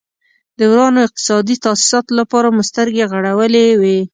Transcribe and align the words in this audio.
د 0.57 0.59
ورانو 0.71 0.99
اقتصادي 1.07 1.55
تاسیساتو 1.65 2.11
لپاره 2.19 2.47
مو 2.55 2.61
سترګې 2.69 3.09
غړولې 3.11 3.65
وې. 3.81 3.99